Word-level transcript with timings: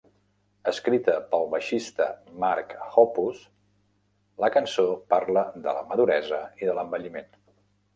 Escrita 0.69 1.17
pel 1.33 1.45
baixista 1.51 2.07
Mark 2.45 2.73
Hoppus, 2.87 3.45
la 4.47 4.53
cançó 4.59 4.91
parla 5.17 5.49
de 5.63 5.81
la 5.81 5.89
maduresa 5.93 6.47
i 6.65 6.73
de 6.73 6.81
l'envelliment. 6.83 7.35